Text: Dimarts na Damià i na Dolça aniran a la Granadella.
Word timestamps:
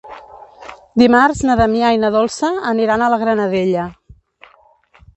Dimarts 1.01 1.43
na 1.49 1.59
Damià 1.61 1.93
i 1.97 2.01
na 2.05 2.11
Dolça 2.17 2.51
aniran 2.73 3.05
a 3.05 3.13
la 3.15 3.23
Granadella. 3.27 3.89